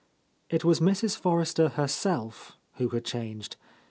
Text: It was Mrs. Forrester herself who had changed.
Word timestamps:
It 0.49 0.63
was 0.65 0.79
Mrs. 0.79 1.15
Forrester 1.15 1.69
herself 1.69 2.57
who 2.77 2.89
had 2.89 3.05
changed. 3.05 3.55